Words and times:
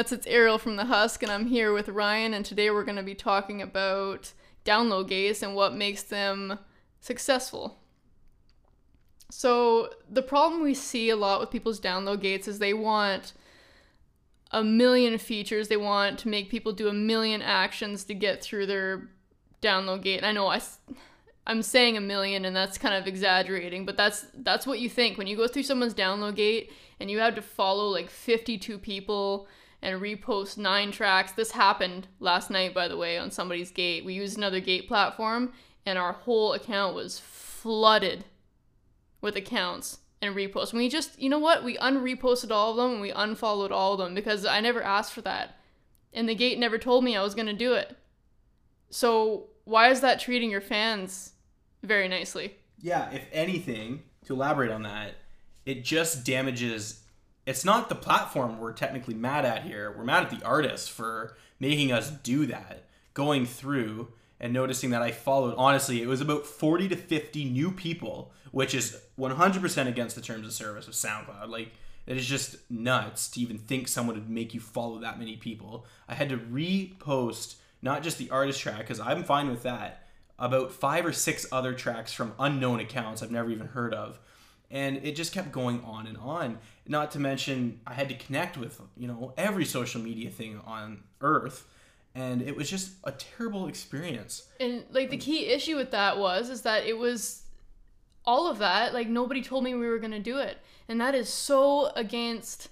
Hey 0.00 0.16
it's 0.16 0.26
Ariel 0.26 0.56
from 0.56 0.76
The 0.76 0.86
Husk, 0.86 1.22
and 1.22 1.30
I'm 1.30 1.46
here 1.46 1.74
with 1.74 1.90
Ryan, 1.90 2.32
and 2.32 2.42
today 2.42 2.70
we're 2.70 2.84
going 2.84 2.96
to 2.96 3.02
be 3.02 3.14
talking 3.14 3.60
about 3.60 4.32
download 4.64 5.08
gates 5.08 5.42
and 5.42 5.54
what 5.54 5.74
makes 5.74 6.02
them 6.02 6.58
successful. 7.02 7.76
So, 9.30 9.90
the 10.08 10.22
problem 10.22 10.62
we 10.62 10.72
see 10.72 11.10
a 11.10 11.16
lot 11.16 11.38
with 11.38 11.50
people's 11.50 11.78
download 11.78 12.22
gates 12.22 12.48
is 12.48 12.58
they 12.58 12.72
want 12.72 13.34
a 14.50 14.64
million 14.64 15.18
features, 15.18 15.68
they 15.68 15.76
want 15.76 16.18
to 16.20 16.28
make 16.28 16.48
people 16.48 16.72
do 16.72 16.88
a 16.88 16.94
million 16.94 17.42
actions 17.42 18.04
to 18.04 18.14
get 18.14 18.42
through 18.42 18.68
their 18.68 19.10
download 19.60 20.02
gate. 20.02 20.16
And 20.16 20.26
I 20.26 20.32
know 20.32 20.46
I. 20.46 20.62
I'm 21.46 21.62
saying 21.62 21.96
a 21.96 22.00
million 22.00 22.44
and 22.44 22.54
that's 22.54 22.78
kind 22.78 22.94
of 22.94 23.06
exaggerating, 23.06 23.84
but 23.84 23.96
that's 23.96 24.26
that's 24.34 24.66
what 24.66 24.78
you 24.78 24.88
think 24.88 25.18
when 25.18 25.26
you 25.26 25.36
go 25.36 25.48
through 25.48 25.64
someone's 25.64 25.94
download 25.94 26.36
gate 26.36 26.70
and 27.00 27.10
you 27.10 27.18
have 27.18 27.34
to 27.34 27.42
follow 27.42 27.88
like 27.88 28.08
52 28.08 28.78
people 28.78 29.48
and 29.82 30.00
repost 30.00 30.58
nine 30.58 30.92
tracks. 30.92 31.32
This 31.32 31.52
happened 31.52 32.08
last 32.18 32.50
night 32.50 32.74
by 32.74 32.88
the 32.88 32.96
way 32.96 33.18
on 33.18 33.30
somebody's 33.30 33.70
gate. 33.70 34.04
We 34.04 34.14
used 34.14 34.36
another 34.36 34.60
gate 34.60 34.88
platform 34.88 35.52
and 35.86 35.98
our 35.98 36.12
whole 36.12 36.52
account 36.52 36.94
was 36.94 37.18
flooded 37.18 38.24
with 39.20 39.36
accounts 39.36 39.98
and 40.22 40.34
reposts. 40.34 40.72
We 40.72 40.88
just, 40.88 41.18
you 41.18 41.28
know 41.28 41.38
what? 41.38 41.64
We 41.64 41.78
unreposted 41.78 42.50
all 42.50 42.72
of 42.72 42.76
them 42.76 42.92
and 42.92 43.00
we 43.00 43.10
unfollowed 43.10 43.72
all 43.72 43.94
of 43.94 43.98
them 43.98 44.14
because 44.14 44.44
I 44.44 44.60
never 44.60 44.82
asked 44.82 45.12
for 45.12 45.22
that. 45.22 45.56
And 46.12 46.28
the 46.28 46.34
gate 46.34 46.58
never 46.58 46.78
told 46.78 47.04
me 47.04 47.16
I 47.16 47.22
was 47.22 47.34
going 47.34 47.46
to 47.46 47.52
do 47.52 47.74
it. 47.74 47.96
So 48.90 49.48
why 49.64 49.90
is 49.90 50.00
that 50.00 50.20
treating 50.20 50.50
your 50.50 50.60
fans 50.60 51.32
very 51.82 52.08
nicely? 52.08 52.56
Yeah, 52.80 53.10
if 53.10 53.24
anything, 53.32 54.02
to 54.26 54.34
elaborate 54.34 54.70
on 54.70 54.82
that, 54.82 55.14
it 55.64 55.84
just 55.84 56.24
damages. 56.24 56.99
It's 57.50 57.64
not 57.64 57.88
the 57.88 57.96
platform 57.96 58.60
we're 58.60 58.72
technically 58.72 59.14
mad 59.14 59.44
at 59.44 59.64
here. 59.64 59.92
We're 59.98 60.04
mad 60.04 60.22
at 60.22 60.30
the 60.30 60.46
artist 60.46 60.88
for 60.92 61.36
making 61.58 61.90
us 61.90 62.08
do 62.08 62.46
that, 62.46 62.84
going 63.12 63.44
through 63.44 64.12
and 64.38 64.52
noticing 64.52 64.90
that 64.90 65.02
I 65.02 65.10
followed. 65.10 65.56
Honestly, 65.58 66.00
it 66.00 66.06
was 66.06 66.20
about 66.20 66.46
40 66.46 66.90
to 66.90 66.96
50 66.96 67.44
new 67.46 67.72
people, 67.72 68.30
which 68.52 68.72
is 68.72 69.02
100% 69.18 69.88
against 69.88 70.14
the 70.14 70.22
terms 70.22 70.46
of 70.46 70.52
service 70.52 70.86
of 70.86 70.94
SoundCloud. 70.94 71.48
Like, 71.48 71.72
it 72.06 72.16
is 72.16 72.24
just 72.24 72.70
nuts 72.70 73.28
to 73.30 73.40
even 73.40 73.58
think 73.58 73.88
someone 73.88 74.14
would 74.14 74.30
make 74.30 74.54
you 74.54 74.60
follow 74.60 75.00
that 75.00 75.18
many 75.18 75.36
people. 75.36 75.86
I 76.08 76.14
had 76.14 76.28
to 76.28 76.38
repost 76.38 77.56
not 77.82 78.04
just 78.04 78.18
the 78.18 78.30
artist 78.30 78.60
track, 78.60 78.78
because 78.78 79.00
I'm 79.00 79.24
fine 79.24 79.50
with 79.50 79.64
that, 79.64 80.06
about 80.38 80.70
five 80.70 81.04
or 81.04 81.12
six 81.12 81.48
other 81.50 81.74
tracks 81.74 82.12
from 82.12 82.32
unknown 82.38 82.78
accounts 82.78 83.24
I've 83.24 83.32
never 83.32 83.50
even 83.50 83.66
heard 83.66 83.92
of. 83.92 84.20
And 84.70 84.98
it 84.98 85.16
just 85.16 85.32
kept 85.32 85.50
going 85.50 85.82
on 85.84 86.06
and 86.06 86.16
on. 86.18 86.58
Not 86.86 87.10
to 87.12 87.18
mention, 87.18 87.80
I 87.86 87.94
had 87.94 88.08
to 88.08 88.14
connect 88.14 88.56
with, 88.56 88.80
you 88.96 89.08
know, 89.08 89.32
every 89.36 89.64
social 89.64 90.00
media 90.00 90.30
thing 90.30 90.60
on 90.64 91.02
earth. 91.20 91.66
And 92.14 92.42
it 92.42 92.56
was 92.56 92.70
just 92.70 92.92
a 93.04 93.12
terrible 93.12 93.66
experience. 93.66 94.48
And 94.60 94.84
like 94.90 95.10
the 95.10 95.16
key 95.16 95.46
issue 95.46 95.76
with 95.76 95.90
that 95.90 96.18
was 96.18 96.50
is 96.50 96.62
that 96.62 96.84
it 96.84 96.96
was 96.96 97.42
all 98.24 98.48
of 98.48 98.58
that, 98.58 98.94
like 98.94 99.08
nobody 99.08 99.42
told 99.42 99.64
me 99.64 99.74
we 99.74 99.88
were 99.88 99.98
gonna 99.98 100.20
do 100.20 100.38
it. 100.38 100.58
And 100.88 101.00
that 101.00 101.14
is 101.14 101.28
so 101.28 101.92
against 101.96 102.68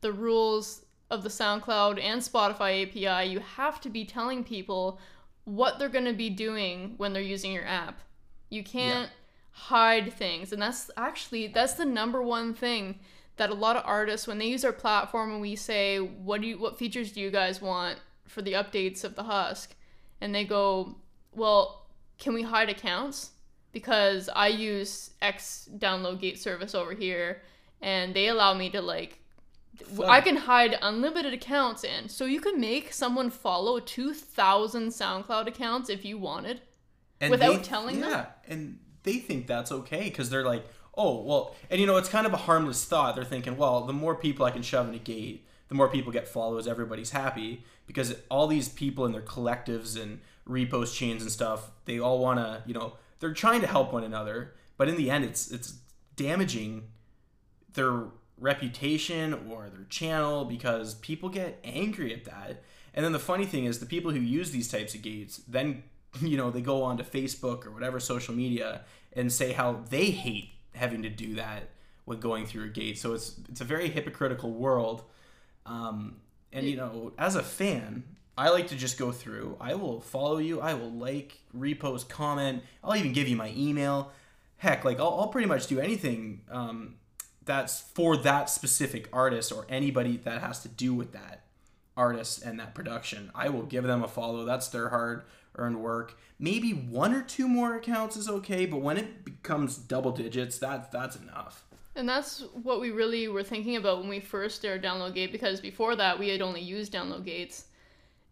the 0.00 0.12
rules 0.12 0.84
of 1.10 1.22
the 1.22 1.28
SoundCloud 1.28 2.02
and 2.02 2.20
Spotify 2.20 2.82
API, 2.82 3.30
you 3.30 3.40
have 3.40 3.80
to 3.82 3.90
be 3.90 4.04
telling 4.04 4.44
people 4.44 4.98
what 5.44 5.78
they're 5.78 5.88
going 5.88 6.04
to 6.04 6.12
be 6.12 6.30
doing 6.30 6.94
when 6.96 7.12
they're 7.12 7.22
using 7.22 7.52
your 7.52 7.66
app. 7.66 8.00
You 8.48 8.62
can't 8.62 9.08
yeah. 9.08 9.16
Hide 9.52 10.12
things. 10.12 10.52
And 10.52 10.60
that's 10.62 10.90
actually 10.96 11.48
that's 11.48 11.74
the 11.74 11.84
number 11.84 12.22
one 12.22 12.54
thing 12.54 13.00
that 13.36 13.50
a 13.50 13.54
lot 13.54 13.76
of 13.76 13.82
artists 13.86 14.26
when 14.26 14.38
they 14.38 14.46
use 14.46 14.64
our 14.64 14.72
platform 14.72 15.32
and 15.32 15.40
we 15.40 15.56
say, 15.56 15.98
"What 15.98 16.40
do 16.40 16.46
you 16.46 16.58
what 16.58 16.78
features 16.78 17.12
do 17.12 17.20
you 17.20 17.30
guys 17.30 17.60
want 17.60 17.98
for 18.26 18.42
the 18.42 18.52
updates 18.52 19.04
of 19.04 19.14
the 19.14 19.24
Husk?" 19.24 19.74
and 20.20 20.34
they 20.34 20.44
go, 20.44 20.96
"Well, 21.32 21.86
can 22.18 22.34
we 22.34 22.42
hide 22.42 22.68
accounts?" 22.68 23.30
Because 23.72 24.28
I 24.34 24.48
use 24.48 25.10
X 25.22 25.68
download 25.78 26.20
gate 26.20 26.40
service 26.40 26.74
over 26.74 26.92
here 26.92 27.42
and 27.80 28.14
they 28.14 28.28
allow 28.28 28.52
me 28.54 28.68
to 28.70 28.80
like 28.80 29.20
I 30.06 30.20
can 30.20 30.36
hide 30.36 30.78
unlimited 30.82 31.32
accounts 31.32 31.84
in. 31.84 32.08
So 32.08 32.24
you 32.24 32.40
can 32.40 32.60
make 32.60 32.92
someone 32.92 33.30
follow 33.30 33.80
2,000 33.80 34.88
SoundCloud 34.88 35.46
accounts 35.46 35.88
if 35.88 36.04
you 36.04 36.18
wanted 36.18 36.60
and 37.20 37.30
without 37.30 37.58
they, 37.58 37.62
telling 37.62 37.98
yeah, 38.00 38.08
them. 38.08 38.26
Yeah, 38.46 38.54
and 38.54 38.78
they 39.02 39.14
think 39.14 39.46
that's 39.46 39.72
okay 39.72 40.04
because 40.04 40.30
they're 40.30 40.44
like, 40.44 40.66
oh, 40.94 41.22
well, 41.22 41.56
and 41.70 41.80
you 41.80 41.86
know, 41.86 41.96
it's 41.96 42.08
kind 42.08 42.26
of 42.26 42.32
a 42.32 42.38
harmless 42.38 42.84
thought. 42.84 43.14
They're 43.14 43.24
thinking, 43.24 43.56
well, 43.56 43.84
the 43.84 43.92
more 43.92 44.14
people 44.14 44.44
I 44.44 44.50
can 44.50 44.62
shove 44.62 44.88
in 44.88 44.94
a 44.94 44.98
gate, 44.98 45.46
the 45.68 45.74
more 45.74 45.88
people 45.88 46.12
get 46.12 46.28
follows, 46.28 46.66
everybody's 46.66 47.10
happy 47.10 47.64
because 47.86 48.14
all 48.28 48.46
these 48.46 48.68
people 48.68 49.06
in 49.06 49.12
their 49.12 49.22
collectives 49.22 50.00
and 50.00 50.20
repost 50.48 50.96
chains 50.96 51.22
and 51.22 51.30
stuff, 51.30 51.70
they 51.84 51.98
all 51.98 52.18
want 52.18 52.38
to, 52.38 52.62
you 52.66 52.74
know, 52.74 52.94
they're 53.20 53.32
trying 53.32 53.60
to 53.60 53.66
help 53.66 53.92
one 53.92 54.04
another, 54.04 54.54
but 54.76 54.88
in 54.88 54.96
the 54.96 55.10
end, 55.10 55.24
it's 55.24 55.50
it's 55.50 55.74
damaging 56.16 56.88
their 57.74 58.04
reputation 58.38 59.34
or 59.48 59.68
their 59.68 59.84
channel 59.84 60.44
because 60.44 60.94
people 60.96 61.28
get 61.28 61.60
angry 61.62 62.12
at 62.12 62.24
that. 62.24 62.62
And 62.94 63.04
then 63.04 63.12
the 63.12 63.18
funny 63.18 63.46
thing 63.46 63.66
is, 63.66 63.78
the 63.78 63.86
people 63.86 64.10
who 64.10 64.20
use 64.20 64.50
these 64.50 64.68
types 64.68 64.94
of 64.94 65.02
gates 65.02 65.42
then, 65.46 65.84
you 66.20 66.36
know, 66.36 66.50
they 66.50 66.60
go 66.60 66.82
onto 66.82 67.04
Facebook 67.04 67.66
or 67.66 67.70
whatever 67.70 68.00
social 68.00 68.34
media 68.34 68.82
and 69.12 69.32
say 69.32 69.52
how 69.52 69.84
they 69.90 70.06
hate 70.06 70.50
having 70.74 71.02
to 71.02 71.08
do 71.08 71.34
that 71.34 71.70
when 72.04 72.20
going 72.20 72.46
through 72.46 72.64
a 72.64 72.68
gate. 72.68 72.98
So 72.98 73.12
it's 73.14 73.36
it's 73.48 73.60
a 73.60 73.64
very 73.64 73.88
hypocritical 73.88 74.52
world. 74.52 75.04
Um, 75.66 76.16
and 76.52 76.66
you 76.66 76.76
know, 76.76 77.12
as 77.18 77.36
a 77.36 77.42
fan, 77.42 78.04
I 78.36 78.48
like 78.50 78.68
to 78.68 78.76
just 78.76 78.98
go 78.98 79.12
through. 79.12 79.56
I 79.60 79.74
will 79.74 80.00
follow 80.00 80.38
you. 80.38 80.60
I 80.60 80.74
will 80.74 80.90
like, 80.90 81.38
repost, 81.56 82.08
comment. 82.08 82.62
I'll 82.82 82.96
even 82.96 83.12
give 83.12 83.28
you 83.28 83.36
my 83.36 83.52
email. 83.56 84.12
Heck, 84.56 84.84
like 84.84 84.98
I'll, 84.98 85.20
I'll 85.20 85.28
pretty 85.28 85.48
much 85.48 85.66
do 85.66 85.78
anything 85.78 86.42
um, 86.50 86.96
that's 87.44 87.80
for 87.80 88.16
that 88.18 88.50
specific 88.50 89.08
artist 89.12 89.52
or 89.52 89.66
anybody 89.68 90.16
that 90.18 90.40
has 90.40 90.62
to 90.62 90.68
do 90.68 90.94
with 90.94 91.12
that 91.12 91.44
artist 91.96 92.42
and 92.42 92.58
that 92.60 92.74
production. 92.74 93.30
I 93.34 93.48
will 93.48 93.62
give 93.62 93.84
them 93.84 94.02
a 94.02 94.08
follow. 94.08 94.44
That's 94.44 94.68
their 94.68 94.88
hard 94.88 95.24
earned 95.56 95.80
work. 95.80 96.18
Maybe 96.38 96.72
one 96.72 97.14
or 97.14 97.22
two 97.22 97.48
more 97.48 97.76
accounts 97.76 98.16
is 98.16 98.28
okay, 98.28 98.66
but 98.66 98.80
when 98.80 98.96
it 98.96 99.24
becomes 99.24 99.76
double 99.76 100.12
digits, 100.12 100.58
that 100.58 100.90
that's 100.90 101.16
enough. 101.16 101.64
And 101.96 102.08
that's 102.08 102.44
what 102.62 102.80
we 102.80 102.90
really 102.90 103.28
were 103.28 103.42
thinking 103.42 103.76
about 103.76 103.98
when 103.98 104.08
we 104.08 104.20
first 104.20 104.56
started 104.56 104.82
Download 104.82 105.14
Gate 105.14 105.32
because 105.32 105.60
before 105.60 105.96
that 105.96 106.18
we 106.18 106.28
had 106.28 106.40
only 106.40 106.60
used 106.60 106.92
Download 106.92 107.24
Gates 107.24 107.66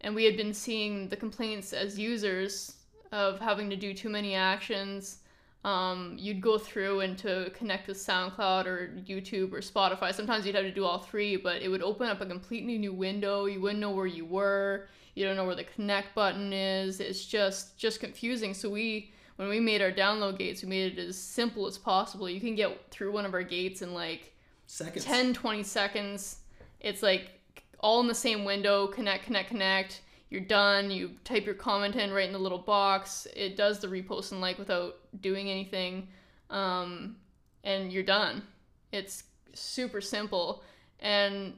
and 0.00 0.14
we 0.14 0.24
had 0.24 0.36
been 0.36 0.54
seeing 0.54 1.08
the 1.08 1.16
complaints 1.16 1.72
as 1.72 1.98
users 1.98 2.76
of 3.10 3.40
having 3.40 3.68
to 3.70 3.76
do 3.76 3.92
too 3.92 4.08
many 4.08 4.34
actions 4.34 5.18
um, 5.64 6.14
you'd 6.18 6.40
go 6.40 6.56
through 6.56 7.00
and 7.00 7.18
to 7.18 7.50
connect 7.54 7.88
with 7.88 7.96
SoundCloud 7.96 8.66
or 8.66 8.90
YouTube 9.06 9.52
or 9.52 9.60
Spotify. 9.60 10.14
Sometimes 10.14 10.46
you'd 10.46 10.54
have 10.54 10.64
to 10.64 10.70
do 10.70 10.84
all 10.84 10.98
three, 10.98 11.36
but 11.36 11.62
it 11.62 11.68
would 11.68 11.82
open 11.82 12.08
up 12.08 12.20
a 12.20 12.26
completely 12.26 12.78
new 12.78 12.92
window. 12.92 13.46
You 13.46 13.60
wouldn't 13.60 13.80
know 13.80 13.90
where 13.90 14.06
you 14.06 14.24
were. 14.24 14.88
You 15.18 15.24
don't 15.24 15.36
know 15.36 15.44
where 15.44 15.56
the 15.56 15.64
connect 15.64 16.14
button 16.14 16.52
is. 16.52 17.00
It's 17.00 17.24
just 17.24 17.76
just 17.76 17.98
confusing. 17.98 18.54
So 18.54 18.70
we 18.70 19.12
when 19.36 19.48
we 19.48 19.60
made 19.60 19.82
our 19.82 19.90
download 19.90 20.38
gates, 20.38 20.62
we 20.62 20.68
made 20.68 20.96
it 20.96 21.08
as 21.08 21.18
simple 21.18 21.66
as 21.66 21.76
possible. 21.76 22.30
You 22.30 22.40
can 22.40 22.54
get 22.54 22.90
through 22.90 23.12
one 23.12 23.26
of 23.26 23.34
our 23.34 23.42
gates 23.42 23.82
in 23.82 23.94
like 23.94 24.32
seconds. 24.66 25.04
10 25.04 25.34
20 25.34 25.62
seconds. 25.64 26.38
It's 26.80 27.02
like 27.02 27.32
all 27.80 28.00
in 28.00 28.06
the 28.06 28.14
same 28.14 28.44
window, 28.44 28.86
connect 28.86 29.24
connect 29.24 29.48
connect 29.48 30.02
you're 30.30 30.40
done. 30.42 30.90
You 30.90 31.12
type 31.24 31.46
your 31.46 31.54
comment 31.54 31.96
in 31.96 32.12
right 32.12 32.26
in 32.26 32.32
the 32.32 32.38
little 32.38 32.58
box. 32.58 33.26
It 33.34 33.56
does 33.56 33.80
the 33.80 33.88
repost 33.88 34.32
and 34.32 34.40
like 34.40 34.58
without 34.58 34.96
doing 35.20 35.50
anything, 35.50 36.08
um, 36.50 37.16
and 37.64 37.92
you're 37.92 38.02
done. 38.02 38.42
It's 38.92 39.24
super 39.54 40.00
simple, 40.00 40.62
and 41.00 41.54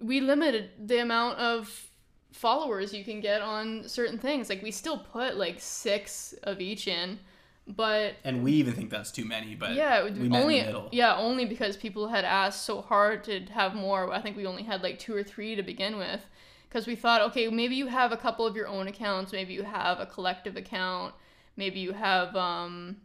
we 0.00 0.20
limited 0.20 0.70
the 0.86 0.98
amount 0.98 1.38
of 1.38 1.88
followers 2.34 2.92
you 2.92 3.04
can 3.04 3.20
get 3.20 3.40
on 3.40 3.88
certain 3.88 4.18
things. 4.18 4.48
Like 4.48 4.62
we 4.62 4.70
still 4.70 4.98
put 4.98 5.36
like 5.36 5.56
six 5.60 6.34
of 6.42 6.60
each 6.60 6.88
in, 6.88 7.18
but 7.66 8.14
and 8.24 8.42
we 8.42 8.52
even 8.52 8.74
think 8.74 8.90
that's 8.90 9.12
too 9.12 9.24
many. 9.24 9.54
But 9.54 9.74
yeah, 9.74 10.04
we 10.04 10.30
only 10.30 10.66
yeah 10.92 11.16
only 11.16 11.44
because 11.44 11.76
people 11.76 12.08
had 12.08 12.24
asked 12.24 12.64
so 12.64 12.82
hard 12.82 13.24
to 13.24 13.40
have 13.46 13.74
more. 13.74 14.12
I 14.12 14.20
think 14.20 14.36
we 14.36 14.46
only 14.46 14.64
had 14.64 14.82
like 14.82 14.98
two 14.98 15.14
or 15.14 15.22
three 15.22 15.54
to 15.54 15.62
begin 15.62 15.96
with 15.96 16.26
because 16.68 16.88
we 16.88 16.96
thought, 16.96 17.20
okay, 17.22 17.48
maybe 17.48 17.76
you 17.76 17.86
have 17.86 18.10
a 18.10 18.16
couple 18.16 18.44
of 18.44 18.56
your 18.56 18.66
own 18.66 18.88
accounts, 18.88 19.32
maybe 19.32 19.54
you 19.54 19.62
have 19.62 20.00
a 20.00 20.06
collective 20.06 20.56
account, 20.56 21.14
maybe 21.56 21.78
you 21.78 21.92
have 21.92 22.34
um, 22.34 22.96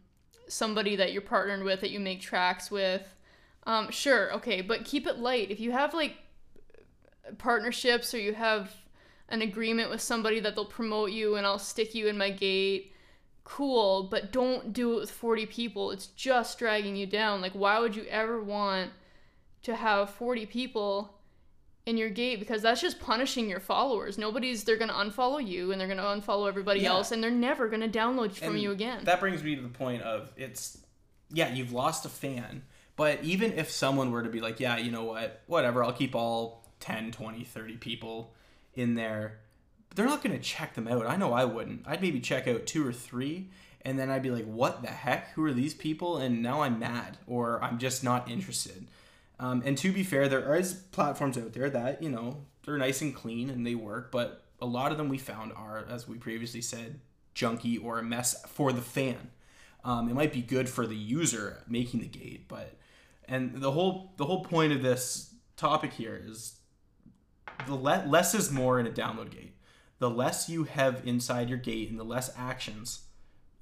somebody 0.48 0.96
that 0.96 1.12
you're 1.12 1.22
partnered 1.22 1.62
with 1.62 1.80
that 1.80 1.90
you 1.90 2.00
make 2.00 2.20
tracks 2.20 2.68
with. 2.68 3.14
Um, 3.64 3.92
sure, 3.92 4.32
okay, 4.34 4.60
but 4.60 4.84
keep 4.84 5.06
it 5.06 5.18
light. 5.18 5.52
If 5.52 5.60
you 5.60 5.70
have 5.70 5.94
like 5.94 6.16
partnerships 7.38 8.12
or 8.12 8.18
you 8.18 8.34
have 8.34 8.74
an 9.30 9.42
agreement 9.42 9.90
with 9.90 10.00
somebody 10.00 10.40
that 10.40 10.54
they'll 10.54 10.64
promote 10.64 11.10
you 11.12 11.36
and 11.36 11.46
I'll 11.46 11.58
stick 11.58 11.94
you 11.94 12.08
in 12.08 12.18
my 12.18 12.30
gate, 12.30 12.92
cool, 13.44 14.04
but 14.04 14.32
don't 14.32 14.72
do 14.72 14.94
it 14.96 15.00
with 15.00 15.10
40 15.10 15.46
people. 15.46 15.90
It's 15.92 16.06
just 16.08 16.58
dragging 16.58 16.96
you 16.96 17.06
down. 17.06 17.40
Like, 17.40 17.52
why 17.52 17.78
would 17.78 17.96
you 17.96 18.04
ever 18.04 18.42
want 18.42 18.90
to 19.62 19.74
have 19.76 20.10
40 20.10 20.46
people 20.46 21.14
in 21.86 21.96
your 21.96 22.10
gate 22.10 22.38
because 22.38 22.62
that's 22.62 22.80
just 22.80 23.00
punishing 23.00 23.48
your 23.48 23.58
followers. 23.60 24.18
Nobody's 24.18 24.64
they're 24.64 24.76
gonna 24.76 24.92
unfollow 24.92 25.44
you 25.44 25.72
and 25.72 25.80
they're 25.80 25.88
gonna 25.88 26.02
unfollow 26.02 26.46
everybody 26.46 26.80
Yeah. 26.80 26.90
else 26.90 27.10
and 27.10 27.22
they're 27.22 27.30
never 27.30 27.68
gonna 27.68 27.88
download 27.88 28.34
from 28.34 28.50
And 28.54 28.60
you 28.62 28.70
again. 28.70 29.04
That 29.04 29.18
brings 29.18 29.42
me 29.42 29.56
to 29.56 29.62
the 29.62 29.68
point 29.68 30.02
of 30.02 30.32
it's 30.36 30.78
yeah, 31.32 31.52
you've 31.52 31.72
lost 31.72 32.04
a 32.04 32.08
fan, 32.08 32.62
but 32.96 33.22
even 33.24 33.52
if 33.52 33.70
someone 33.70 34.10
were 34.10 34.22
to 34.22 34.28
be 34.28 34.40
like, 34.40 34.60
yeah, 34.60 34.76
you 34.76 34.90
know 34.90 35.04
what, 35.04 35.42
whatever, 35.46 35.82
I'll 35.84 35.92
keep 35.92 36.14
all 36.14 36.66
10, 36.80 37.12
20, 37.12 37.44
30 37.44 37.76
people 37.76 38.34
in 38.74 38.94
there, 38.94 39.40
they're 39.94 40.06
not 40.06 40.22
going 40.22 40.36
to 40.36 40.42
check 40.42 40.74
them 40.74 40.88
out. 40.88 41.06
I 41.06 41.16
know 41.16 41.32
I 41.32 41.44
wouldn't. 41.44 41.82
I'd 41.86 42.02
maybe 42.02 42.20
check 42.20 42.46
out 42.46 42.66
two 42.66 42.86
or 42.86 42.92
three, 42.92 43.50
and 43.82 43.98
then 43.98 44.10
I'd 44.10 44.22
be 44.22 44.30
like, 44.30 44.46
what 44.46 44.82
the 44.82 44.88
heck? 44.88 45.32
Who 45.32 45.44
are 45.44 45.52
these 45.52 45.74
people? 45.74 46.18
And 46.18 46.42
now 46.42 46.62
I'm 46.62 46.78
mad, 46.78 47.18
or 47.26 47.62
I'm 47.62 47.78
just 47.78 48.04
not 48.04 48.30
interested. 48.30 48.86
Um, 49.38 49.62
and 49.64 49.76
to 49.78 49.92
be 49.92 50.02
fair, 50.02 50.28
there 50.28 50.54
is 50.54 50.74
platforms 50.74 51.38
out 51.38 51.54
there 51.54 51.70
that, 51.70 52.02
you 52.02 52.10
know, 52.10 52.44
they're 52.64 52.76
nice 52.76 53.00
and 53.00 53.14
clean 53.14 53.48
and 53.48 53.66
they 53.66 53.74
work, 53.74 54.12
but 54.12 54.44
a 54.60 54.66
lot 54.66 54.92
of 54.92 54.98
them 54.98 55.08
we 55.08 55.18
found 55.18 55.52
are, 55.54 55.84
as 55.88 56.06
we 56.06 56.18
previously 56.18 56.60
said, 56.60 57.00
junky 57.34 57.82
or 57.82 57.98
a 57.98 58.02
mess 58.02 58.42
for 58.46 58.72
the 58.72 58.82
fan. 58.82 59.30
Um, 59.82 60.08
it 60.10 60.14
might 60.14 60.32
be 60.32 60.42
good 60.42 60.68
for 60.68 60.86
the 60.86 60.96
user 60.96 61.64
making 61.66 62.00
the 62.00 62.06
gate, 62.06 62.48
but 62.48 62.74
and 63.26 63.62
the 63.62 63.70
whole 63.70 64.12
the 64.18 64.26
whole 64.26 64.44
point 64.44 64.72
of 64.72 64.82
this 64.82 65.34
topic 65.56 65.92
here 65.94 66.22
is 66.22 66.56
the 67.66 67.74
le- 67.74 68.04
less 68.06 68.34
is 68.34 68.50
more 68.50 68.78
in 68.78 68.86
a 68.86 68.90
download 68.90 69.30
gate. 69.30 69.54
The 69.98 70.10
less 70.10 70.48
you 70.48 70.64
have 70.64 71.02
inside 71.04 71.48
your 71.48 71.58
gate 71.58 71.90
and 71.90 71.98
the 71.98 72.04
less 72.04 72.32
actions, 72.36 73.02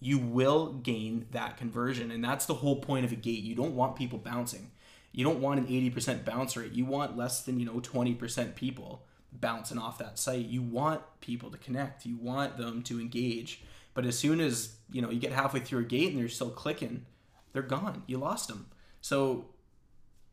you 0.01 0.19
will 0.19 0.75
gain 0.75 1.27
that 1.33 1.57
conversion, 1.57 2.11
and 2.11 2.23
that's 2.23 2.47
the 2.47 2.55
whole 2.55 2.77
point 2.77 3.05
of 3.05 3.13
a 3.13 3.17
gate. 3.17 3.43
You 3.43 3.55
don't 3.55 3.75
want 3.75 3.97
people 3.97 4.19
bouncing. 4.19 4.71
You 5.13 5.25
don't 5.25 5.41
want 5.41 5.59
an 5.61 5.67
eighty 5.67 5.91
percent 5.91 6.25
bounce 6.25 6.57
rate. 6.57 6.73
You 6.73 6.85
want 6.85 7.17
less 7.17 7.43
than 7.43 7.59
you 7.59 7.67
know 7.67 7.81
twenty 7.81 8.15
percent 8.15 8.55
people 8.55 9.05
bouncing 9.33 9.79
off 9.79 9.99
that 9.99 10.19
site. 10.19 10.47
You 10.47 10.63
want 10.63 11.03
people 11.21 11.51
to 11.51 11.59
connect. 11.59 12.07
You 12.07 12.17
want 12.17 12.57
them 12.57 12.83
to 12.85 13.01
engage. 13.01 13.63
But 13.95 14.07
as 14.07 14.17
soon 14.17 14.41
as 14.41 14.77
you 14.93 15.03
know 15.03 15.11
you 15.11 15.19
get 15.19 15.33
halfway 15.33 15.61
through 15.61 15.81
a 15.81 15.85
gate 15.85 16.13
and 16.13 16.21
they're 16.21 16.29
still 16.29 16.51
clicking, 16.51 17.07
they're 17.53 17.63
gone. 17.63 18.05
You 18.07 18.19
lost 18.19 18.49
them. 18.49 18.69
So 19.01 19.47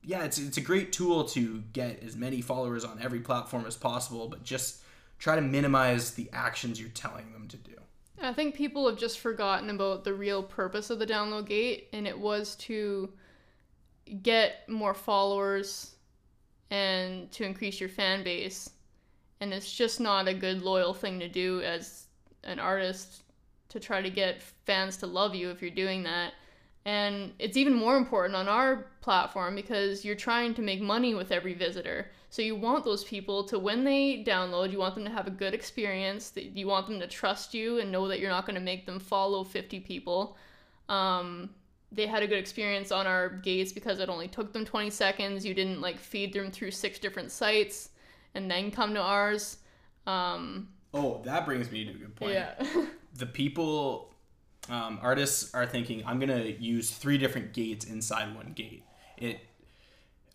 yeah, 0.05 0.23
it's 0.23 0.37
it's 0.37 0.57
a 0.57 0.61
great 0.61 0.91
tool 0.91 1.23
to 1.29 1.63
get 1.73 2.03
as 2.03 2.15
many 2.15 2.41
followers 2.41 2.85
on 2.85 3.01
every 3.01 3.19
platform 3.19 3.65
as 3.65 3.75
possible, 3.75 4.27
but 4.27 4.43
just 4.43 4.81
try 5.17 5.35
to 5.35 5.41
minimize 5.41 6.11
the 6.11 6.29
actions 6.31 6.79
you're 6.79 6.89
telling 6.89 7.31
them 7.33 7.47
to 7.47 7.57
do. 7.57 7.71
I 8.21 8.33
think 8.33 8.55
people 8.55 8.87
have 8.87 8.97
just 8.97 9.19
forgotten 9.19 9.69
about 9.69 10.03
the 10.03 10.13
real 10.13 10.41
purpose 10.41 10.89
of 10.89 10.99
the 10.99 11.05
download 11.05 11.47
gate, 11.47 11.89
and 11.91 12.07
it 12.07 12.17
was 12.17 12.55
to 12.57 13.11
get 14.21 14.67
more 14.69 14.93
followers 14.93 15.95
and 16.69 17.31
to 17.31 17.43
increase 17.43 17.79
your 17.79 17.89
fan 17.89 18.23
base. 18.23 18.69
And 19.41 19.53
it's 19.53 19.71
just 19.71 19.99
not 19.99 20.27
a 20.27 20.33
good, 20.33 20.61
loyal 20.61 20.93
thing 20.93 21.19
to 21.19 21.27
do 21.27 21.61
as 21.61 22.05
an 22.43 22.59
artist 22.59 23.23
to 23.69 23.79
try 23.79 24.01
to 24.01 24.09
get 24.09 24.41
fans 24.65 24.97
to 24.97 25.07
love 25.07 25.35
you 25.35 25.49
if 25.49 25.61
you're 25.61 25.71
doing 25.71 26.03
that. 26.03 26.33
And 26.85 27.33
it's 27.39 27.57
even 27.57 27.73
more 27.73 27.97
important 27.97 28.35
on 28.35 28.47
our 28.47 28.87
platform 29.01 29.55
because 29.55 30.05
you're 30.05 30.15
trying 30.15 30.53
to 30.53 30.61
make 30.61 30.81
money 30.81 31.15
with 31.15 31.31
every 31.31 31.55
visitor. 31.55 32.11
So 32.29 32.41
you 32.43 32.55
want 32.55 32.85
those 32.85 33.03
people 33.03 33.43
to, 33.45 33.57
when 33.57 33.83
they 33.83 34.23
download, 34.23 34.71
you 34.71 34.77
want 34.77 34.93
them 34.93 35.03
to 35.05 35.09
have 35.09 35.25
a 35.25 35.31
good 35.31 35.53
experience. 35.55 36.29
That 36.29 36.55
you 36.55 36.67
want 36.67 36.87
them 36.87 36.99
to 36.99 37.07
trust 37.07 37.53
you 37.55 37.79
and 37.79 37.91
know 37.91 38.07
that 38.07 38.19
you're 38.19 38.29
not 38.29 38.45
going 38.45 38.55
to 38.55 38.61
make 38.61 38.85
them 38.85 38.99
follow 38.99 39.43
50 39.43 39.79
people. 39.79 40.37
Um, 40.87 41.49
they 41.91 42.05
had 42.05 42.21
a 42.21 42.27
good 42.27 42.37
experience 42.37 42.91
on 42.91 43.07
our 43.07 43.29
gates 43.29 43.71
because 43.71 43.99
it 43.99 44.09
only 44.09 44.27
took 44.27 44.53
them 44.53 44.65
20 44.65 44.89
seconds. 44.91 45.45
You 45.45 45.53
didn't 45.55 45.81
like 45.81 45.97
feed 45.97 46.33
them 46.33 46.51
through 46.51 46.71
six 46.71 46.99
different 46.99 47.31
sites 47.31 47.89
and 48.35 48.51
then 48.51 48.69
come 48.69 48.93
to 48.93 49.01
ours. 49.01 49.57
Um, 50.05 50.67
Oh, 50.93 51.21
that 51.25 51.45
brings 51.45 51.71
me 51.71 51.83
to 51.85 51.91
a 51.91 51.93
good 51.95 52.15
point. 52.15 52.33
yeah. 52.33 52.53
The 53.17 53.25
people, 53.25 54.11
um, 54.69 54.99
artists 55.01 55.53
are 55.53 55.65
thinking, 55.65 56.03
I'm 56.05 56.19
gonna 56.19 56.43
use 56.43 56.91
three 56.91 57.17
different 57.17 57.53
gates 57.53 57.85
inside 57.85 58.35
one 58.35 58.53
gate. 58.53 58.83
It, 59.17 59.39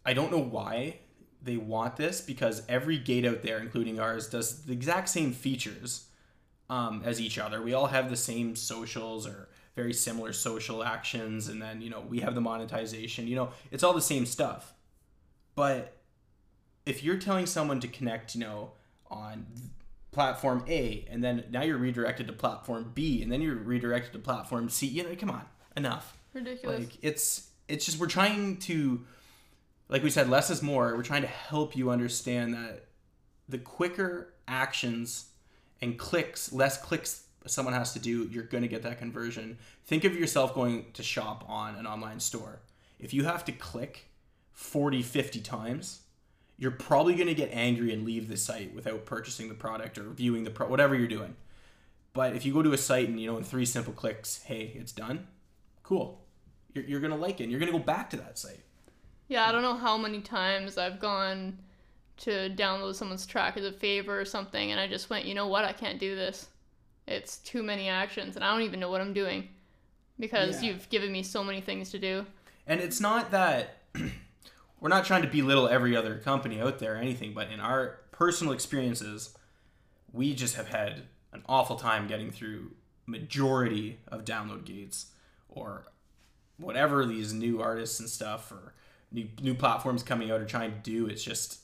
I 0.05 0.15
don't 0.15 0.31
know 0.31 0.39
why 0.39 0.99
they 1.43 1.57
want 1.57 1.97
this 1.97 2.21
because 2.21 2.63
every 2.69 2.99
gate 2.99 3.25
out 3.25 3.43
there, 3.43 3.59
including 3.59 3.99
ours, 3.99 4.29
does 4.29 4.63
the 4.63 4.73
exact 4.73 5.09
same 5.09 5.33
features 5.33 6.07
um, 6.69 7.03
as 7.05 7.21
each 7.21 7.39
other. 7.39 7.61
We 7.61 7.75
all 7.75 7.89
have 7.89 8.11
the 8.11 8.17
same 8.17 8.55
socials 8.57 9.27
or 9.27 9.49
very 9.77 9.93
similar 9.93 10.33
social 10.33 10.83
actions, 10.83 11.49
and 11.49 11.61
then 11.61 11.81
you 11.81 11.91
know 11.91 12.01
we 12.01 12.21
have 12.21 12.35
the 12.35 12.41
monetization. 12.41 13.27
You 13.27 13.37
know, 13.37 13.51
it's 13.71 13.83
all 13.83 13.93
the 13.93 14.01
same 14.01 14.27
stuff. 14.27 14.75
But 15.55 15.97
if 16.87 17.03
you're 17.03 17.19
telling 17.19 17.47
someone 17.47 17.81
to 17.81 17.89
connect, 17.89 18.35
you 18.35 18.41
know, 18.41 18.73
on 19.11 19.47
platform 20.13 20.65
A, 20.69 21.07
and 21.11 21.23
then 21.23 21.45
now 21.51 21.63
you're 21.63 21.79
redirected 21.79 22.27
to 22.27 22.33
platform 22.33 22.91
B, 22.95 23.23
and 23.23 23.31
then 23.31 23.41
you're 23.41 23.57
redirected 23.57 24.13
to 24.13 24.19
platform 24.19 24.69
C, 24.69 24.87
you 24.87 25.03
know, 25.03 25.15
come 25.17 25.31
on, 25.31 25.45
enough. 25.77 26.17
Ridiculous. 26.33 26.81
Like 26.81 26.99
it's 27.03 27.49
it's 27.69 27.85
just 27.85 27.99
we're 27.99 28.07
trying 28.07 28.59
to 28.59 29.05
like 29.91 30.05
we 30.05 30.11
said, 30.11 30.31
less 30.31 30.49
is 30.51 30.63
more. 30.63 30.97
We're 30.97 31.03
trying 31.03 31.23
to 31.23 31.29
help 31.29 31.77
you 31.77 31.91
understand 31.91 32.55
that 32.55 32.87
the 33.49 33.59
quicker 33.59 34.33
actions 34.47 35.27
and 35.83 35.99
clicks, 35.99 36.53
less 36.53 36.81
clicks 36.81 37.25
someone 37.47 37.75
has 37.75 37.93
to 37.95 37.99
do, 37.99 38.29
you're 38.31 38.45
going 38.45 38.63
to 38.63 38.69
get 38.69 38.83
that 38.85 38.99
conversion. 38.99 39.59
Think 39.85 40.05
of 40.05 40.15
yourself 40.15 40.55
going 40.55 40.87
to 40.93 41.03
shop 41.03 41.45
on 41.49 41.75
an 41.75 41.87
online 41.87 42.21
store. 42.21 42.61
If 43.01 43.13
you 43.13 43.25
have 43.25 43.45
to 43.47 43.53
click 43.53 44.11
40, 44.53 45.03
50 45.03 45.41
times, 45.41 46.03
you're 46.61 46.71
probably 46.71 47.15
going 47.17 47.27
to 47.27 47.35
get 47.35 47.51
angry 47.53 47.93
and 47.93 48.05
leave 48.05 48.29
the 48.29 48.37
site 48.37 48.73
without 48.75 49.05
purchasing 49.07 49.49
the 49.49 49.55
product 49.55 49.99
or 49.99 50.05
viewing 50.11 50.45
the 50.45 50.51
pro 50.51 50.69
whatever 50.69 50.95
you're 50.95 51.09
doing. 51.09 51.35
But 52.13 52.37
if 52.37 52.45
you 52.45 52.53
go 52.53 52.63
to 52.63 52.73
a 52.73 52.79
site 52.79 53.09
and 53.09 53.19
you 53.21 53.27
know 53.27 53.39
in 53.39 53.43
three 53.45 53.65
simple 53.65 53.93
clicks, 53.93 54.43
hey, 54.43 54.73
it's 54.77 54.93
done, 54.93 55.27
cool. 55.83 56.21
You're, 56.75 56.85
you're 56.85 57.01
gonna 57.01 57.17
like 57.17 57.41
it. 57.41 57.45
and 57.45 57.51
You're 57.51 57.59
gonna 57.61 57.73
go 57.73 57.79
back 57.81 58.11
to 58.11 58.17
that 58.19 58.39
site. 58.39 58.61
Yeah, 59.29 59.49
I 59.49 59.53
don't 59.53 59.63
know 59.63 59.75
how 59.77 59.97
many 59.97 60.21
times 60.21 60.77
I've 60.79 61.01
gone 61.01 61.57
to 62.19 62.51
download 62.51 62.95
someone's 62.95 63.25
track 63.27 63.57
as 63.57 63.65
a 63.65 63.73
favor 63.73 64.21
or 64.21 64.25
something, 64.25 64.71
and 64.71 64.79
I 64.79 64.87
just 64.87 65.09
went, 65.09 65.25
you 65.25 65.35
know 65.35 65.47
what, 65.49 65.65
I 65.65 65.73
can't 65.73 65.99
do 65.99 66.15
this. 66.15 66.49
It's 67.07 67.39
too 67.39 67.63
many 67.63 67.89
actions, 67.89 68.37
and 68.37 68.45
I 68.45 68.53
don't 68.53 68.63
even 68.63 68.79
know 68.81 68.91
what 68.91 69.01
I'm 69.01 69.15
doing 69.15 69.49
because 70.19 70.63
Yeah. 70.63 70.71
you've 70.73 70.89
given 70.91 71.11
me 71.11 71.23
so 71.23 71.43
many 71.43 71.61
things 71.63 71.91
to 71.93 71.99
do. 71.99 72.27
And 72.67 72.81
it's 72.81 73.01
not 73.01 73.31
that 73.31 73.79
we're 74.81 74.89
not 74.89 75.05
trying 75.05 75.23
to 75.23 75.29
belittle 75.29 75.69
every 75.69 75.95
other 75.97 76.17
company 76.19 76.61
out 76.61 76.79
there 76.79 76.95
or 76.95 76.99
anything, 76.99 77.33
but 77.35 77.51
in 77.51 77.61
our 77.61 78.01
personal 78.13 78.53
experiences, 78.53 79.37
we 80.13 80.35
just 80.35 80.57
have 80.57 80.69
had 80.69 81.03
an 81.33 81.43
awful 81.49 81.77
time 81.77 82.07
getting 82.07 82.31
through 82.31 82.73
majority 83.07 83.99
of 84.09 84.25
download 84.25 84.65
gates 84.65 85.07
or 85.49 85.85
whatever 86.59 87.05
these 87.07 87.33
new 87.33 87.61
artists 87.61 88.01
and 88.01 88.09
stuff 88.09 88.51
or 88.53 88.75
new 89.13 89.29
new 89.41 89.55
platforms 89.55 90.03
coming 90.03 90.31
out 90.31 90.41
are 90.41 90.47
trying 90.47 90.71
to 90.73 90.79
do. 90.79 91.07
It's 91.07 91.23
just 91.23 91.61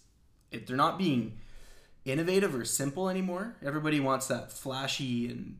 it, 0.50 0.66
they're 0.66 0.76
not 0.76 0.98
being 0.98 1.38
innovative 2.04 2.54
or 2.54 2.64
simple 2.64 3.08
anymore. 3.08 3.56
Everybody 3.64 4.00
wants 4.00 4.26
that 4.28 4.52
flashy 4.52 5.28
and 5.28 5.58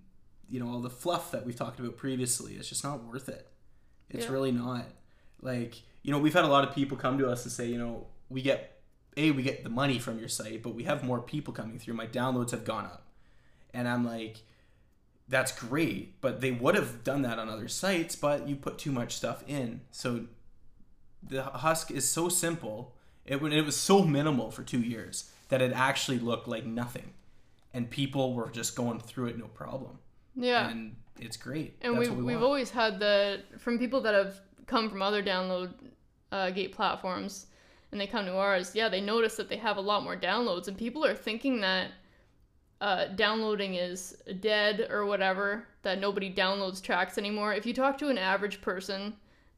you 0.49 0.61
know 0.61 0.69
all 0.69 0.81
the 0.81 0.91
fluff 0.91 1.31
that 1.33 1.45
we've 1.47 1.57
talked 1.57 1.81
about 1.81 1.97
previously. 1.97 2.55
It's 2.55 2.69
just 2.69 2.85
not 2.85 3.05
worth 3.05 3.29
it. 3.29 3.49
It's 4.11 4.27
Yeah. 4.27 4.33
really 4.33 4.53
not. 4.53 4.87
Like 5.43 5.83
you 6.07 6.13
know, 6.13 6.21
we've 6.21 6.33
had 6.33 6.45
a 6.45 6.49
lot 6.49 6.63
of 6.63 6.73
people 6.73 6.97
come 6.97 7.19
to 7.19 7.29
us 7.29 7.43
and 7.43 7.51
say, 7.51 7.67
you 7.67 7.79
know, 7.79 8.07
we 8.29 8.41
get 8.41 8.79
a 9.17 9.33
we 9.33 9.43
get 9.43 9.65
the 9.65 9.71
money 9.71 9.99
from 9.99 10.21
your 10.21 10.29
site, 10.29 10.63
but 10.63 10.73
we 10.73 10.85
have 10.85 11.03
more 11.03 11.21
people 11.21 11.53
coming 11.53 11.81
through. 11.81 11.95
My 11.95 12.07
downloads 12.07 12.53
have 12.53 12.65
gone 12.65 12.85
up, 12.85 13.09
and 13.75 13.89
I'm 13.89 14.07
like, 14.07 14.37
that's 15.29 15.51
great, 15.51 16.21
but 16.21 16.41
they 16.41 16.53
would 16.53 16.77
have 16.77 17.03
done 17.03 17.23
that 17.23 17.41
on 17.41 17.49
other 17.49 17.67
sites, 17.67 18.15
but 18.15 18.49
you 18.49 18.55
put 18.55 18.79
too 18.79 18.93
much 18.93 19.17
stuff 19.17 19.43
in. 19.49 19.81
So 19.91 20.27
the 21.25 21.43
husk 21.43 21.91
is 21.91 22.09
so 22.09 22.29
simple. 22.29 22.95
It 23.25 23.43
it 23.43 23.63
was 23.63 23.77
so 23.77 24.05
minimal 24.05 24.53
for 24.53 24.63
two 24.63 24.81
years 24.81 25.33
that 25.49 25.61
it 25.61 25.73
actually 25.73 26.21
looked 26.21 26.47
like 26.47 26.65
nothing, 26.65 27.15
and 27.75 27.91
people 27.91 28.33
were 28.33 28.49
just 28.49 28.77
going 28.77 29.01
through 29.01 29.27
it 29.27 29.39
no 29.39 29.47
problem. 29.47 29.99
Yeah. 30.37 30.69
and 30.69 30.95
it's 31.19 31.37
great. 31.37 31.79
And 31.81 31.95
That's 31.95 32.09
we've, 32.09 32.11
what 32.11 32.25
we 32.25 32.35
we've 32.35 32.45
always 32.45 32.71
had 32.71 33.01
the 33.01 33.43
from 33.59 33.77
people 33.77 34.03
that 34.03 34.15
have 34.15 34.41
come 34.67 34.89
from 34.89 35.03
other 35.03 35.23
download 35.23 35.73
uh, 36.33 36.51
gate 36.51 36.73
platforms 36.73 37.47
and 37.93 38.01
they 38.01 38.07
come 38.07 38.25
to 38.25 38.37
ours 38.37 38.73
yeah 38.75 38.89
they 38.89 39.01
notice 39.01 39.37
that 39.37 39.49
they 39.49 39.57
have 39.57 39.77
a 39.77 39.81
lot 39.81 40.03
more 40.03 40.17
downloads 40.17 40.69
and 40.69 40.77
people 40.77 41.05
are 41.05 41.15
thinking 41.15 41.61
that 41.61 41.91
uh, 42.81 43.07
downloading 43.15 43.75
is 43.75 44.23
dead 44.41 44.87
or 44.91 45.07
whatever 45.07 45.67
that 45.83 46.01
nobody 46.01 46.33
downloads 46.33 46.83
tracks 46.83 47.17
anymore 47.17 47.55
if 47.55 47.65
you 47.65 47.73
talk 47.73 47.97
to 47.97 48.09
an 48.09 48.19
average 48.19 48.61
person 48.61 49.15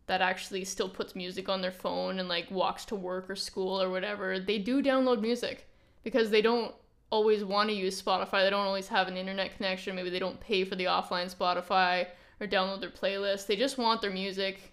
that 0.07 0.21
actually 0.21 0.65
still 0.65 0.89
puts 0.89 1.15
music 1.15 1.49
on 1.49 1.61
their 1.61 1.73
phone 1.73 2.19
and 2.19 2.29
like 2.29 2.51
walks 2.51 2.85
to 2.85 2.95
work 2.95 3.29
or 3.29 3.37
school 3.37 3.81
or 3.81 3.91
whatever 3.91 4.39
they 4.39 4.59
do 4.59 4.83
download 4.83 5.21
music 5.21 5.69
because 6.05 6.31
they 6.31 6.41
don't 6.41 6.75
always 7.11 7.45
want 7.45 7.69
to 7.71 7.75
use 7.75 8.01
Spotify. 8.01 8.45
They 8.45 8.51
don't 8.51 8.67
always 8.67 8.89
have 8.89 9.09
an 9.09 9.17
internet 9.17 9.57
connection. 9.57 9.97
Maybe 9.97 10.11
they 10.11 10.19
don't 10.19 10.41
pay 10.41 10.65
for 10.65 10.77
the 10.77 10.85
offline 10.85 11.35
Spotify 11.35 12.07
or 12.41 12.47
download 12.47 12.81
their 12.81 12.91
playlist. 12.91 13.47
They 13.47 13.57
just 13.57 13.79
want 13.79 14.01
their 14.01 14.11
music 14.11 14.73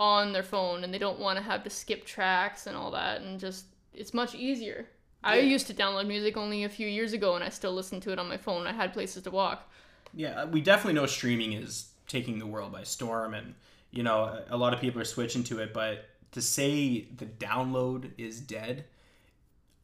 on 0.00 0.32
their 0.32 0.42
phone 0.42 0.82
and 0.82 0.92
they 0.92 0.98
don't 0.98 1.20
want 1.20 1.36
to 1.36 1.44
have 1.44 1.62
to 1.62 1.70
skip 1.70 2.04
tracks 2.04 2.66
and 2.66 2.76
all 2.76 2.90
that 2.90 3.20
and 3.20 3.38
just 3.38 3.66
it's 3.94 4.14
much 4.14 4.34
easier. 4.34 4.88
I 5.22 5.38
used 5.38 5.66
to 5.66 5.74
download 5.74 6.06
music 6.06 6.36
only 6.38 6.64
a 6.64 6.68
few 6.68 6.88
years 6.88 7.12
ago, 7.12 7.34
and 7.34 7.44
I 7.44 7.50
still 7.50 7.74
listen 7.74 8.00
to 8.00 8.12
it 8.12 8.18
on 8.18 8.28
my 8.28 8.38
phone. 8.38 8.66
I 8.66 8.72
had 8.72 8.92
places 8.94 9.22
to 9.24 9.30
walk. 9.30 9.70
Yeah, 10.14 10.46
we 10.46 10.60
definitely 10.62 10.94
know 10.94 11.06
streaming 11.06 11.52
is 11.52 11.90
taking 12.08 12.38
the 12.38 12.46
world 12.46 12.72
by 12.72 12.84
storm, 12.84 13.34
and 13.34 13.54
you 13.90 14.02
know 14.02 14.42
a- 14.48 14.56
lot 14.56 14.72
of 14.72 14.80
people 14.80 15.00
are 15.00 15.04
switching 15.04 15.44
to 15.44 15.58
it. 15.58 15.74
But 15.74 16.06
to 16.32 16.40
say 16.40 17.02
the 17.16 17.26
download 17.26 18.12
is 18.16 18.40
dead, 18.40 18.84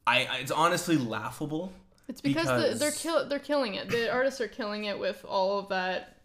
I, 0.07 0.25
I 0.25 0.37
it's 0.37 0.51
honestly 0.51 0.97
laughable. 0.97 1.71
It's 2.07 2.21
because, 2.21 2.47
the, 2.47 2.79
they're 2.79 2.91
kill 2.91 3.27
they're 3.29 3.39
killing 3.39 3.75
it. 3.75 3.89
The 3.89 4.11
artists 4.11 4.41
are 4.41 4.47
killing 4.47 4.85
it 4.85 4.97
with 4.97 5.23
all 5.27 5.59
of 5.59 5.69
that. 5.69 6.16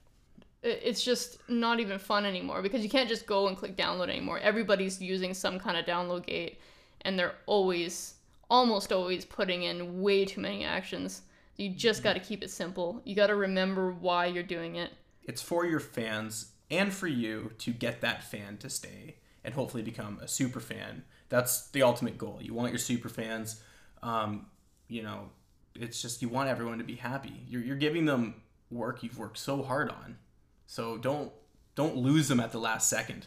It- 0.63 0.81
It's 0.85 1.03
just 1.05 1.39
not 1.49 1.81
even 1.81 1.99
fun 1.99 2.25
anymore 2.25 2.63
because 2.63 2.83
you 2.83 2.89
can't 2.91 3.09
just 3.09 3.27
go 3.27 3.49
and 3.49 3.57
click 3.57 3.77
download 3.77 4.09
anymore. 4.09 4.39
Everybody's 4.39 5.01
using 5.01 5.35
some 5.35 5.59
kind 5.59 5.77
of 5.77 5.85
download 5.87 6.27
gate, 6.27 6.61
and 7.03 7.19
they're 7.19 7.35
always, 7.47 8.15
almost 8.49 8.93
always 8.93 9.25
putting 9.25 9.63
in 9.65 10.01
way 10.03 10.25
too 10.25 10.41
many 10.41 10.65
actions. 10.65 11.23
You 11.57 11.71
just 11.71 12.03
got 12.03 12.15
to 12.15 12.21
keep 12.21 12.43
it 12.43 12.51
simple. 12.51 13.03
You 13.05 13.15
got 13.15 13.27
to 13.29 13.35
remember 13.35 13.93
why 13.93 14.27
you're 14.27 14.43
doing 14.43 14.77
it. 14.77 14.93
It's 15.25 15.43
for 15.43 15.65
your 15.67 15.81
fans 15.81 16.53
and 16.71 16.93
for 16.93 17.07
you 17.07 17.53
to 17.59 17.73
get 17.73 18.01
that 18.01 18.25
fan 18.25 18.57
to 18.59 18.71
stay 18.71 19.17
and 19.45 19.55
hopefully 19.55 19.83
become 19.83 20.19
a 20.21 20.29
super 20.29 20.61
fan. 20.61 21.05
That's 21.29 21.69
the 21.71 21.83
ultimate 21.83 22.17
goal. 22.19 22.39
You 22.41 22.55
want 22.55 22.73
your 22.73 22.79
super 22.79 23.09
fans. 23.09 23.61
Um, 24.03 24.47
you 24.89 25.03
know, 25.03 25.31
it's 25.75 26.01
just 26.03 26.23
you 26.23 26.29
want 26.29 26.49
everyone 26.49 26.79
to 26.79 26.85
be 26.85 26.97
happy. 26.97 27.45
You're, 27.49 27.63
you're 27.63 27.77
giving 27.77 28.05
them 28.07 28.43
work 28.71 29.03
you've 29.03 29.19
worked 29.19 29.39
so 29.39 29.63
hard 29.63 29.91
on. 29.91 30.17
So 30.73 30.97
don't 30.97 31.31
don't 31.75 31.99
lose 31.99 32.29
them 32.29 32.41
at 32.41 32.51
the 32.51 32.59
last 32.59 32.89
second 32.89 33.27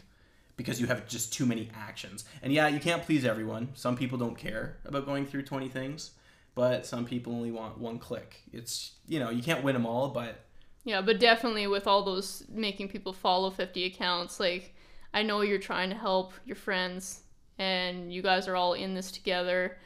because 0.56 0.80
you 0.80 0.88
have 0.88 1.06
just 1.06 1.32
too 1.32 1.46
many 1.46 1.70
actions. 1.76 2.24
And 2.42 2.52
yeah, 2.52 2.66
you 2.66 2.80
can't 2.80 3.04
please 3.04 3.24
everyone. 3.24 3.68
Some 3.74 3.96
people 3.96 4.18
don't 4.18 4.36
care 4.36 4.78
about 4.84 5.06
going 5.06 5.26
through 5.26 5.42
20 5.42 5.68
things, 5.68 6.10
but 6.56 6.84
some 6.84 7.04
people 7.04 7.32
only 7.32 7.52
want 7.52 7.78
one 7.78 8.00
click. 8.00 8.42
It's, 8.52 8.94
you 9.06 9.20
know, 9.20 9.30
you 9.30 9.44
can't 9.44 9.62
win 9.62 9.74
them 9.74 9.86
all, 9.86 10.08
but 10.08 10.44
Yeah, 10.82 11.00
but 11.02 11.20
definitely 11.20 11.68
with 11.68 11.86
all 11.86 12.02
those 12.02 12.42
making 12.48 12.88
people 12.88 13.12
follow 13.12 13.50
50 13.50 13.84
accounts, 13.84 14.40
like 14.40 14.74
I 15.14 15.22
know 15.22 15.42
you're 15.42 15.60
trying 15.60 15.90
to 15.90 15.96
help 15.96 16.32
your 16.44 16.56
friends 16.56 17.20
and 17.60 18.12
you 18.12 18.22
guys 18.22 18.48
are 18.48 18.56
all 18.56 18.72
in 18.72 18.92
this 18.92 19.12
together, 19.12 19.78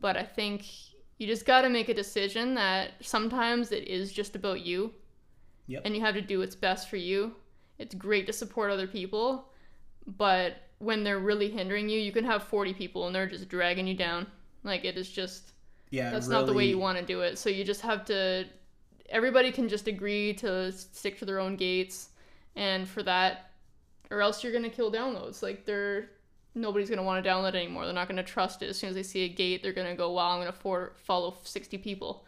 but 0.00 0.16
I 0.16 0.22
think 0.22 0.64
you 1.18 1.26
just 1.26 1.44
got 1.44 1.60
to 1.60 1.68
make 1.68 1.90
a 1.90 1.94
decision 1.94 2.54
that 2.54 2.92
sometimes 3.02 3.70
it 3.70 3.86
is 3.86 4.14
just 4.14 4.34
about 4.34 4.62
you. 4.62 4.94
Yep. 5.66 5.82
And 5.84 5.94
you 5.94 6.00
have 6.02 6.14
to 6.14 6.20
do 6.20 6.40
what's 6.40 6.56
best 6.56 6.88
for 6.88 6.96
you. 6.96 7.34
It's 7.78 7.94
great 7.94 8.26
to 8.26 8.32
support 8.32 8.70
other 8.70 8.86
people, 8.86 9.48
but 10.06 10.56
when 10.78 11.04
they're 11.04 11.20
really 11.20 11.50
hindering 11.50 11.88
you, 11.88 11.98
you 11.98 12.12
can 12.12 12.24
have 12.24 12.42
40 12.42 12.74
people 12.74 13.06
and 13.06 13.14
they're 13.14 13.28
just 13.28 13.48
dragging 13.48 13.86
you 13.86 13.94
down. 13.94 14.26
Like 14.64 14.84
it 14.84 14.96
is 14.96 15.08
just 15.08 15.52
yeah, 15.90 16.10
that's 16.10 16.28
not 16.28 16.46
the 16.46 16.52
way 16.52 16.64
you 16.66 16.78
want 16.78 16.98
to 16.98 17.04
do 17.04 17.20
it. 17.20 17.38
So 17.38 17.50
you 17.50 17.64
just 17.64 17.82
have 17.82 18.04
to. 18.06 18.46
Everybody 19.10 19.52
can 19.52 19.68
just 19.68 19.88
agree 19.88 20.32
to 20.34 20.72
stick 20.72 21.18
to 21.18 21.24
their 21.26 21.38
own 21.38 21.56
gates, 21.56 22.08
and 22.56 22.88
for 22.88 23.02
that, 23.02 23.50
or 24.10 24.22
else 24.22 24.42
you're 24.42 24.52
gonna 24.52 24.70
kill 24.70 24.90
downloads. 24.90 25.42
Like 25.42 25.66
they're 25.66 26.10
nobody's 26.54 26.88
gonna 26.88 27.02
want 27.02 27.22
to 27.22 27.28
download 27.28 27.54
anymore. 27.54 27.84
They're 27.84 27.94
not 27.94 28.08
gonna 28.08 28.22
trust 28.22 28.62
it. 28.62 28.70
As 28.70 28.78
soon 28.78 28.88
as 28.88 28.94
they 28.94 29.02
see 29.02 29.24
a 29.24 29.28
gate, 29.28 29.62
they're 29.62 29.72
gonna 29.72 29.94
go, 29.94 30.12
"Wow, 30.12 30.30
I'm 30.30 30.40
gonna 30.40 30.52
for- 30.52 30.94
follow 30.96 31.36
60 31.42 31.76
people." 31.76 32.24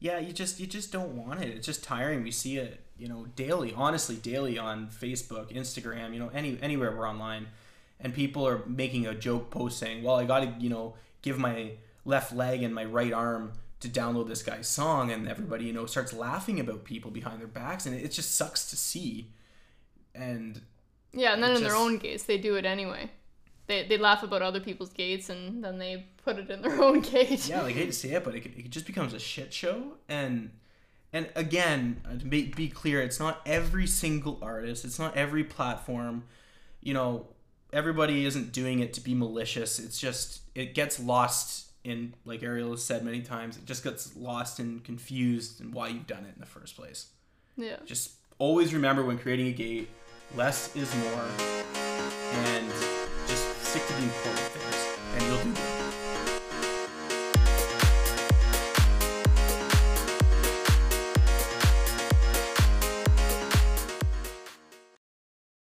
Yeah, 0.00 0.18
you 0.18 0.32
just 0.32 0.60
you 0.60 0.66
just 0.66 0.92
don't 0.92 1.16
want 1.16 1.42
it. 1.42 1.48
It's 1.48 1.66
just 1.66 1.82
tiring. 1.82 2.22
We 2.22 2.30
see 2.30 2.58
it, 2.58 2.80
you 2.96 3.08
know, 3.08 3.26
daily, 3.34 3.74
honestly, 3.74 4.16
daily 4.16 4.58
on 4.58 4.88
Facebook, 4.88 5.52
Instagram, 5.52 6.12
you 6.12 6.20
know, 6.20 6.30
any 6.32 6.58
anywhere 6.62 6.94
we're 6.96 7.08
online, 7.08 7.48
and 8.00 8.14
people 8.14 8.46
are 8.46 8.64
making 8.66 9.06
a 9.06 9.14
joke 9.14 9.50
post 9.50 9.78
saying, 9.78 10.04
"Well, 10.04 10.16
I 10.16 10.24
got 10.24 10.40
to, 10.40 10.54
you 10.60 10.70
know, 10.70 10.94
give 11.22 11.38
my 11.38 11.72
left 12.04 12.32
leg 12.32 12.62
and 12.62 12.72
my 12.74 12.84
right 12.84 13.12
arm 13.12 13.54
to 13.80 13.88
download 13.88 14.28
this 14.28 14.42
guy's 14.42 14.68
song," 14.68 15.10
and 15.10 15.28
everybody, 15.28 15.64
you 15.64 15.72
know, 15.72 15.86
starts 15.86 16.12
laughing 16.12 16.60
about 16.60 16.84
people 16.84 17.10
behind 17.10 17.40
their 17.40 17.48
backs, 17.48 17.84
and 17.84 17.94
it, 17.96 18.12
just 18.12 18.36
sucks 18.36 18.70
to 18.70 18.76
see. 18.76 19.32
And 20.14 20.60
Yeah, 21.12 21.34
and 21.34 21.42
then 21.42 21.56
in 21.56 21.62
their 21.62 21.74
own 21.74 21.98
gates, 21.98 22.22
they 22.22 22.38
do 22.38 22.54
it 22.54 22.64
anyway. 22.64 23.10
They 23.68 23.86
they 23.86 23.96
laugh 23.98 24.22
about 24.24 24.42
other 24.42 24.60
people's 24.60 24.92
gates, 24.92 25.30
and 25.30 25.62
then 25.62 25.78
they 25.78 26.06
put 26.24 26.38
it 26.38 26.50
in 26.50 26.62
their 26.62 26.82
own 26.86 27.00
gate. 27.00 27.48
yeah, 27.48 27.62
like 27.62 27.76
I 27.76 27.78
hate 27.78 27.86
to 27.86 27.92
say 27.92 28.10
it, 28.10 28.24
but 28.24 28.34
it, 28.34 28.44
it 28.46 28.70
just 28.70 28.86
becomes 28.86 29.12
a 29.14 29.18
shit 29.20 29.52
show. 29.54 29.92
And 30.08 30.50
and 31.12 31.30
again, 31.36 32.00
uh, 32.04 32.18
to 32.18 32.24
be, 32.24 32.46
be 32.46 32.68
clear, 32.68 33.00
it's 33.00 33.18
not 33.20 33.40
every 33.46 33.86
single 33.86 34.38
artist, 34.42 34.84
it's 34.84 34.98
not 34.98 35.16
every 35.16 35.44
platform. 35.44 36.24
You 36.82 36.94
know, 36.94 37.28
everybody 37.72 38.24
isn't 38.26 38.52
doing 38.52 38.80
it 38.80 38.92
to 38.94 39.00
be 39.00 39.14
malicious. 39.14 39.78
It's 39.78 39.98
just 39.98 40.40
it 40.54 40.74
gets 40.74 40.98
lost 40.98 41.70
in, 41.84 42.14
like 42.24 42.42
Ariel 42.42 42.72
has 42.72 42.82
said 42.82 43.04
many 43.04 43.22
times, 43.22 43.56
it 43.56 43.64
just 43.64 43.84
gets 43.84 44.14
lost 44.16 44.58
and 44.58 44.82
confused 44.84 45.60
in 45.60 45.72
why 45.72 45.88
you've 45.88 46.06
done 46.06 46.24
it 46.24 46.34
in 46.34 46.40
the 46.40 46.46
first 46.46 46.76
place. 46.76 47.06
yeah. 47.56 47.76
Just 47.86 48.12
always 48.38 48.74
remember 48.74 49.04
when 49.04 49.18
creating 49.18 49.46
a 49.48 49.52
gate, 49.52 49.88
less 50.36 50.74
is 50.76 50.94
more, 50.96 51.24
and 52.32 52.97
just 53.68 53.84
stick 53.84 53.86
to 53.86 53.92
the 53.94 54.02
important 54.02 54.37